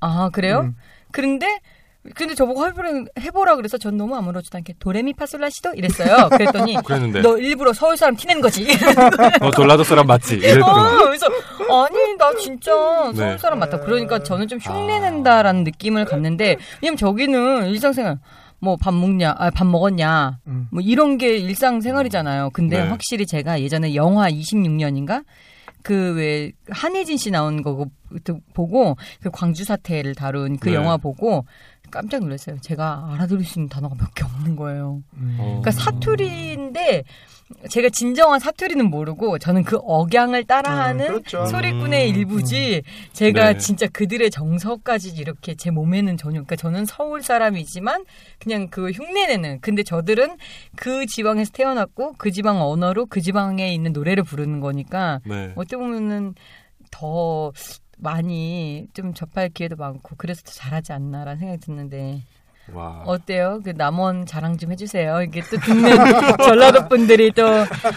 [0.00, 0.60] 아 그래요?
[0.60, 0.76] 음.
[1.12, 1.60] 그런데
[2.16, 2.88] 근데 저보고 해보라,
[3.20, 6.28] 해보라 그래서 전 너무 아무렇지도 않게 도레미파솔라시도 이랬어요.
[6.30, 8.66] 그랬더니 그랬는데 너 일부러 서울 사람 티낸 거지.
[9.40, 10.34] 어 전라도 사람 맞지?
[10.42, 12.72] 이랬더니 어, 그래서 아니 나 진짜
[13.12, 13.16] 네.
[13.18, 13.78] 서울 사람 맞다.
[13.80, 18.18] 그러니까 저는 좀 흉내낸다라는 느낌을 갖는데 왜냐면 저기는 일상생활
[18.58, 20.68] 뭐 밥 먹냐, 아, 밥 먹었냐, 음.
[20.70, 22.50] 뭐 이런 게 일상생활이잖아요.
[22.52, 22.88] 근데 네.
[22.88, 25.24] 확실히 제가 예전에 영화 26년인가
[25.82, 27.86] 그왜 한혜진 씨 나온 거
[28.24, 30.76] 그- 보고 그 광주 사태를 다룬 그 네.
[30.76, 31.44] 영화 보고
[31.92, 32.56] 깜짝 놀랐어요.
[32.60, 35.02] 제가 알아들을 수 있는 단어가 몇 개 없는 거예요.
[35.18, 35.36] 음.
[35.38, 35.60] 어.
[35.62, 37.04] 그러니까 사투리인데
[37.68, 41.44] 제가 진정한 사투리는 모르고 저는 그 억양을 따라하는 음, 그렇죠.
[41.46, 42.16] 소리꾼의 음.
[42.16, 42.82] 일부지
[43.12, 43.58] 제가 네.
[43.58, 48.04] 진짜 그들의 정서까지 이렇게 제 몸에는 전혀 그러니까 저는 서울 사람이지만
[48.38, 50.38] 그냥 그 흉내내는 근데 저들은
[50.76, 55.52] 그 지방에서 태어났고 그 지방 언어로 그 지방에 있는 노래를 부르는 거니까 네.
[55.54, 56.34] 어떻게 보면은
[56.90, 57.52] 더
[58.02, 62.22] 많이 좀 접할 기회도 많고 그래서 더 잘하지 않나라는 생각이 드는데
[62.72, 63.02] 와.
[63.06, 63.60] 어때요?
[63.64, 65.22] 그 남원 자랑 좀 해주세요.
[65.22, 65.90] 이게 또 듣는
[66.44, 67.42] 전라도 분들이 또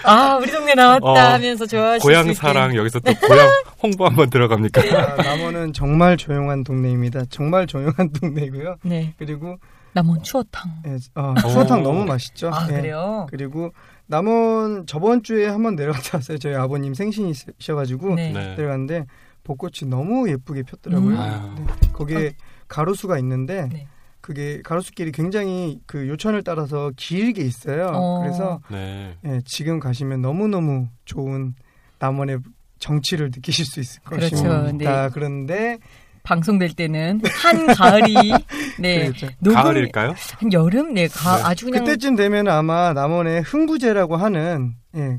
[0.03, 2.33] 아 우리 동네 나왔다 어, 하면서 좋아하실 수 고향 있게.
[2.33, 3.47] 사랑 여기서 또 고향
[3.81, 4.81] 홍보 한번 들어갑니까?
[4.81, 7.25] 아, 남원은 정말 조용한 동네입니다.
[7.29, 8.77] 정말 조용한 동네고요.
[8.83, 9.57] 네 그리고
[9.93, 10.71] 남원 추어탕.
[10.87, 11.83] 예, 어, 추어탕 오.
[11.83, 12.49] 너무 맛있죠.
[12.53, 12.73] 아 예.
[12.75, 13.27] 그래요?
[13.29, 13.71] 그리고
[14.07, 16.37] 남원 저번 주에 한번 내려갔다 왔어요.
[16.39, 18.31] 저희 아버님 생신이셔가지고 네.
[18.31, 18.55] 네.
[18.55, 19.05] 내려갔는데
[19.45, 21.15] 벚꽃이 너무 예쁘게 폈더라고요.
[21.15, 21.55] 음.
[21.65, 21.91] 네.
[21.93, 22.33] 거기에
[22.67, 23.87] 가로수가 있는데 네.
[24.19, 27.91] 그게 가로수길이 굉장히 그 요천을 따라서 길게 있어요.
[27.93, 28.21] 어.
[28.21, 29.15] 그래서 네.
[29.23, 31.53] 예, 지금 가시면 너무 너무 좋은
[31.99, 32.39] 남원의
[32.79, 34.35] 정치를 느끼실 수 있을 그렇죠.
[34.35, 35.03] 것입니다.
[35.03, 35.09] 네.
[35.13, 35.77] 그런데
[36.23, 38.13] 방송될 때는 한 가을이
[38.81, 39.27] 네 그렇죠.
[39.39, 40.15] 녹음 가을일까요?
[40.39, 41.43] 한 여름 네 가, 네.
[41.43, 45.17] 아주 그냥 그때쯤 되면 아마 남원의 흥부제라고 하는 예,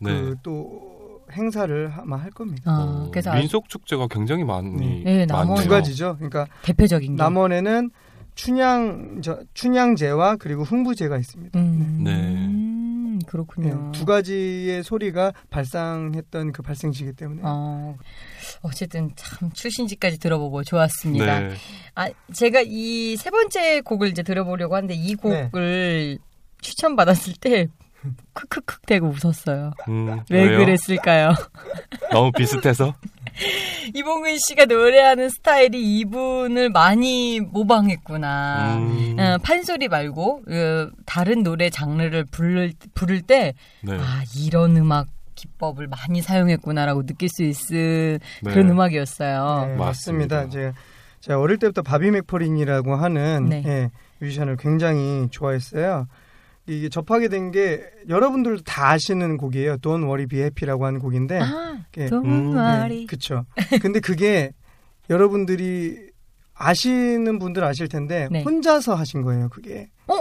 [0.00, 0.20] 네.
[0.20, 0.91] 그또
[1.32, 2.70] 행사를 아마 할 겁니다.
[2.70, 5.48] 아, 어, 그래서 아주 민속 축제가 굉장히 많이 네, 남원.
[5.48, 5.62] 많네요.
[5.64, 6.16] 두 가지죠.
[6.16, 7.22] 그러니까 대표적인 게.
[7.22, 7.90] 남원에는
[8.34, 11.58] 춘향 저, 춘향제와 그리고 흥부제가 있습니다.
[11.58, 13.22] 음, 네.
[13.26, 13.90] 그렇군요.
[13.94, 17.96] 예, 두 가지의 소리가 발상했던 그 발생지기 때문에 어,
[18.62, 21.40] 어쨌든 참 출신지까지 들어보고 좋았습니다.
[21.40, 21.54] 네.
[21.94, 26.18] 아, 제가 이 세 번째 곡을 이제 들어보려고 하는데 이 곡을
[26.62, 27.68] 추천받았을 때
[28.32, 29.72] 크크크 대고 웃었어요.
[29.88, 30.58] 음, 왜 왜요?
[30.58, 31.34] 그랬을까요?
[32.10, 32.94] 너무 비슷해서?
[33.94, 38.76] 이봉근 씨가 노래하는 스타일이 이분을 많이 모방했구나.
[38.76, 43.96] 음, 어, 판소리 말고 어, 다른 노래 장르를 부를, 부를 때 네.
[43.98, 48.50] 아, 이런 음악 기법을 많이 사용했구나라고 느낄 수 있을 네.
[48.50, 49.66] 그런 음악이었어요.
[49.68, 50.36] 네, 맞습니다.
[50.36, 50.48] 맞습니다.
[50.50, 50.72] 제가,
[51.20, 53.62] 제가 어릴 때부터 바비 맥퍼린이라고 하는 네.
[53.66, 56.06] 예, 뮤지션을 굉장히 좋아했어요.
[56.66, 59.78] 이게 접하게 된 게 여러분들도 다 아시는 곡이에요.
[59.78, 62.56] Don't Worry Be Happy라고 하는 곡인데, 아, 예, don't 음.
[62.56, 63.06] worry.
[63.06, 63.44] 그쵸.
[63.82, 64.52] 근데 그게
[65.10, 66.10] 여러분들이
[66.54, 68.42] 아시는 분들 아실 텐데 네.
[68.42, 69.48] 혼자서 하신 거예요.
[69.48, 69.88] 그게.
[70.06, 70.20] 어?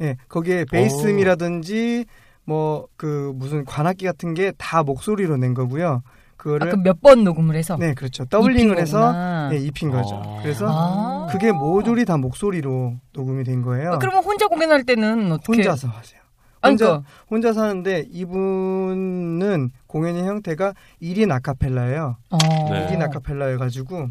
[0.00, 2.06] 예, 거기에 베이스음이라든지
[2.44, 6.02] 뭐 그 무슨 관악기 같은 게 다 목소리로 낸 거고요.
[6.42, 8.24] 그거를 아까 몇번 녹음을 해서 네, 그렇죠.
[8.24, 9.14] 더블링을 해서.
[9.52, 10.16] 예, 입힌 거죠.
[10.26, 10.42] 아.
[10.42, 11.28] 그래서 아.
[11.30, 13.92] 그게 모조리 다 목소리로 녹음이 된 거예요.
[13.92, 15.52] 아, 그러면 혼자 공연할 때는 어떻게?
[15.58, 16.20] 혼자서 하세요.
[16.64, 22.16] 혼자 그러니까 혼자 사는데 이분은 공연의 형태가 1인 아카펠라예요.
[22.30, 22.38] 어.
[22.72, 22.88] 네.
[22.88, 24.08] 1인 아카펠라여 가지고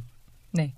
[0.53, 0.73] 네.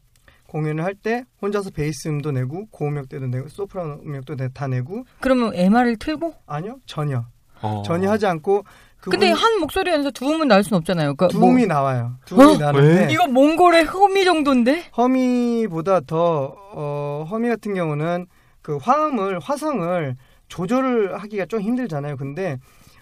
[0.47, 5.03] 공연을 할 때 혼자서 베이스 음도 내고 고음역 때도 내고 소프라노 음역도 내- 다 내고
[5.19, 6.33] 그러면 MR을 틀고?
[6.47, 7.25] 아니요 전혀
[7.61, 7.81] 어.
[7.85, 8.63] 전혀 하지 않고
[9.03, 11.15] 그분 근데 한 목소리에서 두 음은 나올 수는 없잖아요.
[11.15, 12.13] 그러니까 뭐- 두음이 나와요.
[12.25, 12.57] 두음이 어?
[12.57, 14.85] 나는데 이거 몽골의 허미 정도인데?
[14.95, 18.27] 허미보다 더 어, 허미 같은 경우는
[18.61, 20.15] 그 화음을 화성을
[20.47, 22.15] 조절을 하기가 좀 힘들잖아요.
[22.15, 22.57] 근데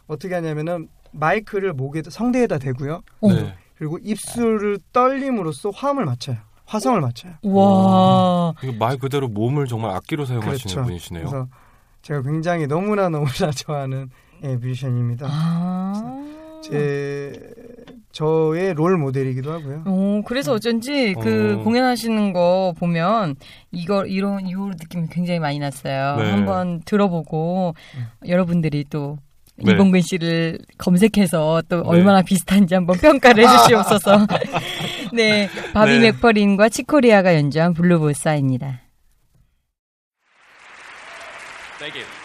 [0.07, 3.01] 어떻게 하냐면은 마이크를 목에 성대에다 대고요.
[3.21, 3.31] 어.
[3.31, 3.53] 네.
[3.77, 6.37] 그리고 입술을 떨림으로써 화음을 맞춰요.
[6.65, 7.33] 화성을 맞춰요.
[7.43, 8.53] 와.
[8.63, 10.83] 이거 말 그대로 몸을 정말 악기로 사용하시는 그렇죠.
[10.83, 11.25] 분이시네요.
[11.29, 11.47] 그래서
[12.01, 14.09] 제가 굉장히 너무나 너무나 좋아하는
[14.43, 15.27] 예, 뮤지션입니다.
[15.29, 16.27] 아.
[16.63, 17.31] 제
[18.11, 19.83] 저의 롤 모델이기도 하고요.
[19.85, 21.63] 어, 그래서 어쩐지 그 어.
[21.63, 23.35] 공연하시는 거 보면
[23.71, 26.17] 이거 이런 이 느낌이 굉장히 많이 났어요.
[26.17, 26.29] 네.
[26.29, 27.73] 한번 들어보고
[28.27, 29.17] 여러분들이 또
[29.55, 29.73] 네.
[29.73, 31.83] 이봉근 씨를 검색해서 또 네.
[31.85, 34.27] 얼마나 비슷한지 한번 평가를 해주시옵소서.
[35.13, 36.11] 네, 바비 네.
[36.11, 38.81] 맥퍼린과 치코리아가 연주한 블루보사입니다.
[41.79, 42.20] Thank you.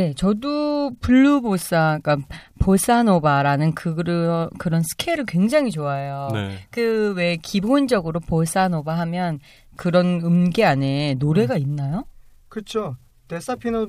[0.00, 2.26] 네, 저도 Blue Bossa, 그러니까
[2.58, 6.30] 보사노바라는 그 그런 그런 스케일을 굉장히 좋아해요.
[6.32, 6.56] 네.
[6.70, 9.40] 그왜 기본적으로 보사노바 하면
[9.76, 12.04] 그런 음계 안에 노래가 있나요?
[12.48, 12.96] 그렇죠.
[13.28, 13.88] Desafino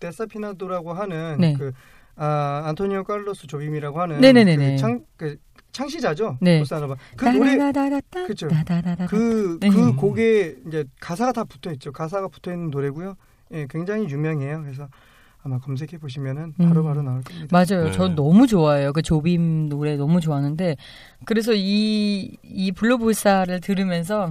[0.00, 1.52] Desafinado라고 하는 네.
[1.52, 1.72] 그
[2.16, 4.70] 아, 안토니오 칼로스 조빔이라고 하는 네네네네.
[4.70, 5.36] 그 창, 그
[5.72, 6.38] 창시자죠.
[6.40, 6.60] 네.
[6.60, 6.96] 보사노바.
[7.14, 8.48] 그 노래 따다다다다, 그쵸.
[8.48, 9.06] 따다다다다.
[9.06, 9.68] 그, 네.
[9.68, 11.92] 그 곡에 이제 가사가 다 붙어 있죠.
[11.92, 13.16] 가사가 붙어 있는 노래고요.
[13.52, 14.62] 예, 굉장히 유명해요.
[14.62, 14.88] 그래서
[15.44, 16.68] 아마 검색해 보시면은 음.
[16.68, 17.48] 바로바로 나올 겁니다.
[17.50, 17.86] 맞아요.
[17.86, 17.92] 네.
[17.92, 18.92] 전 너무 좋아해요.
[18.92, 20.76] 그 조빔 노래 너무 좋아하는데
[21.24, 24.26] 그래서 이 이 Blue Bossa를 들으면서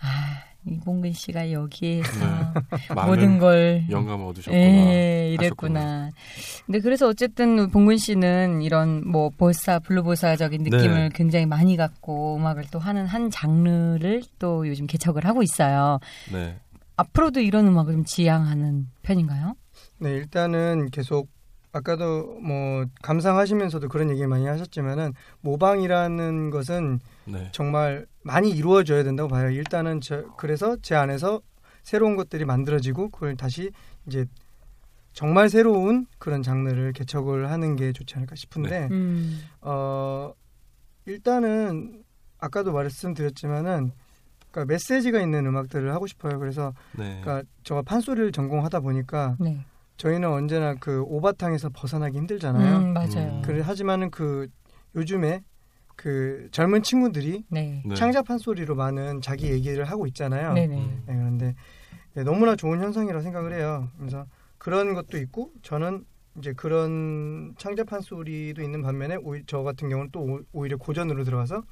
[0.00, 2.94] 아 이봉근 씨가 여기에서 네.
[3.06, 4.58] 모든 걸 영감을 얻으셨구나.
[4.58, 6.08] 예, 이랬구나.
[6.64, 10.70] 근데 그래서 어쨌든 봉근 씨는 이런 뭐 Bossa Blue Bossa적인 네.
[10.70, 15.98] 느낌을 굉장히 많이 갖고 음악을 또 하는 한 장르를 또 요즘 개척을 하고 있어요.
[16.32, 16.56] 네.
[16.96, 19.56] 앞으로도 이런 음악을 좀 지향하는 편인가요?
[19.98, 21.28] 네, 일단은 계속
[21.72, 27.48] 아까도 뭐 감상하시면서도 그런 얘기 많이 하셨지만은 모방이라는 것은 네.
[27.52, 29.50] 정말 많이 이루어져야 된다고 봐요.
[29.50, 31.40] 일단은 저, 그래서 제 안에서
[31.82, 33.70] 새로운 것들이 만들어지고 그걸 다시
[34.06, 34.24] 이제
[35.12, 39.40] 정말 새로운 그런 장르를 개척을 하는 게 좋지 않을까 싶은데 음.
[39.60, 40.32] 어
[41.06, 42.02] 일단은
[42.38, 43.92] 아까도 말씀드렸지만은
[44.50, 46.38] 그러니까 메시지가 있는 음악들을 하고 싶어요.
[46.38, 47.20] 그래서 네.
[47.20, 49.64] 그러니까 제가 판소리를 전공하다 보니까 네.
[49.96, 52.76] 저희는 언제나 그 오바탕에서 벗어나기 힘들잖아요.
[52.78, 53.28] 음, 맞아요.
[53.36, 53.42] 음.
[53.44, 54.48] 그래 하지만은 그
[54.94, 55.42] 요즘에
[55.96, 57.82] 그 젊은 친구들이 네.
[57.86, 57.94] 네.
[57.94, 60.52] 창작한 소리로 많은 자기 얘기를 하고 있잖아요.
[60.52, 60.82] 네, 네네.
[60.82, 61.02] 음.
[61.06, 61.54] 그런데
[62.14, 63.88] 네, 너무나 좋은 현상이라고 생각을 해요.
[63.98, 64.26] 그래서
[64.58, 66.04] 그런 것도 있고 저는
[66.38, 71.62] 이제 그런 창작한 소리도 있는 반면에 오히, 저 같은 경우는 또 오- 오히려 고전으로 들어가서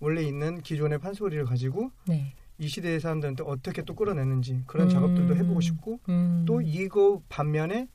[0.00, 2.34] 원래 있는 기존의 판소리를 가지고 네.
[2.62, 4.90] 이 시대의 사람들한테 어떻게 또 끌어내는지 그런 음.
[4.90, 6.44] 작업들도 해보고 싶고 음.
[6.46, 7.88] 또 이거 반면에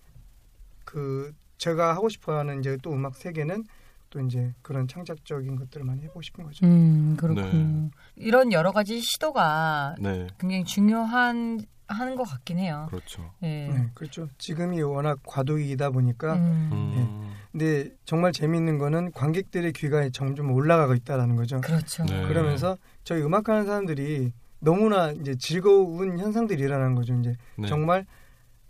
[0.84, 3.64] 그 제가 하고 싶어하는 이제 또 음악 세계는
[4.10, 6.66] 또 이제 그런 창작적인 것들을 많이 해보고 싶은 거죠.
[6.66, 7.52] 음, 그렇군요.
[7.54, 7.90] 네.
[8.18, 10.28] 이런 여러 가지 시도가 네.
[10.38, 12.88] 굉장히 중요한 하는 것 같긴 해요.
[12.90, 13.32] 그렇죠.
[13.44, 13.70] 예.
[13.70, 14.28] 네, 그렇죠.
[14.38, 17.34] 지금이 워낙 과도기이다 보니까 음, 음.
[17.54, 21.62] 근데 정말 재미있는 거는 관객들의 귀가 점점 올라가고 있다라는 거죠.
[21.62, 22.04] 그렇죠.
[22.04, 22.28] 네.
[22.28, 24.34] 그러면서 저희 음악하는 사람들이
[24.68, 27.14] 너무나 이제 즐거운 현상들이 일어나는 거죠.
[27.14, 27.70] 이제 네.
[27.70, 28.06] 정말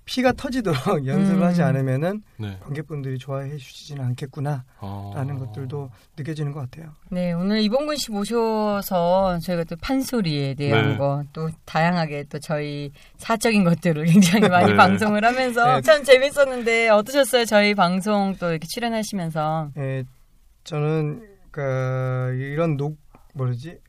[0.06, 1.44] 피가 터지도록 연습을 음.
[1.44, 2.56] 하지 않으면은 네.
[2.62, 5.38] 관객분들이 좋아해 주시지는 않겠구나라는 아.
[5.40, 6.94] 것들도 느껴지는 것 같아요.
[7.10, 10.98] 네, 오늘 이봉근 씨 모셔서 저희가 또 판소리에 대한 네.
[10.98, 14.78] 거, 또 다양하게 또 저희 사적인 것들을 굉장히 많이 네.
[14.78, 15.82] 방송을 하면서 네.
[15.82, 17.46] 참 재밌었는데 어떠셨어요?
[17.46, 19.72] 저희 방송 또 이렇게 출연하시면서.
[19.78, 20.04] 예,
[20.64, 22.98] 저는 그 이런 녹
[23.34, 23.80] 뭐지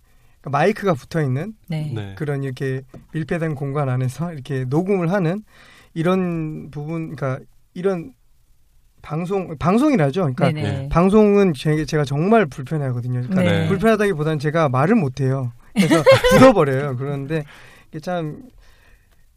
[0.49, 1.90] 마이크가 붙어 있는 네.
[1.94, 2.14] 네.
[2.16, 2.82] 그런 이렇게
[3.12, 5.42] 밀폐된 공간 안에서 이렇게 녹음을 하는
[5.94, 7.44] 이런 부분, 그러니까
[7.74, 8.12] 이런
[9.03, 10.20] 방송 방송이라죠.
[10.34, 10.62] 그러니까 네네.
[10.62, 10.88] 네.
[10.88, 13.22] 방송은 제, 제가 정말 불편해하거든요.
[13.22, 13.68] 그러니까 네.
[13.68, 15.53] 불편하다기보다는 제가 말을 못해요.
[15.74, 16.96] 그래서 굳어버려요.
[16.96, 17.44] 그런데
[17.88, 18.42] 이게 참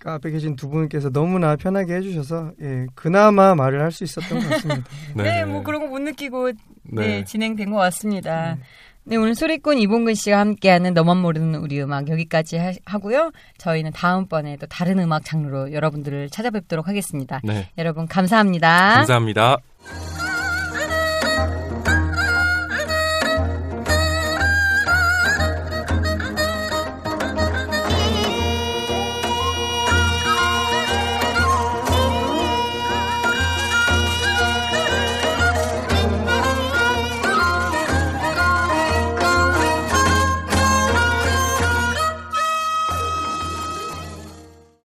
[0.04, 4.84] 앞에 계신 두 분께서 너무나 편하게 해주셔서 예, 그나마 말을 할 수 있었던 것 같습니다.
[5.16, 6.56] 네, 뭐 그런 거 못 느끼고 네,
[6.92, 7.24] 네.
[7.24, 8.58] 진행된 것 같습니다.
[9.04, 13.32] 네, 오늘 소리꾼 이봉근 씨와 함께하는 너만 모르는 우리 음악 여기까지 하, 하고요.
[13.58, 17.42] 저희는 다음번에 또 다른 음악 장르로 여러분들을 찾아뵙도록 하겠습니다.
[17.44, 17.70] 네.
[17.78, 18.96] 여러분 감사합니다.
[18.96, 19.58] 감사합니다.
[19.86, 20.31] 아